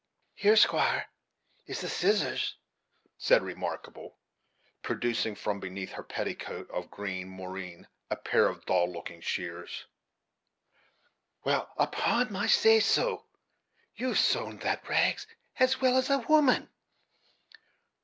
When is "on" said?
14.53-14.57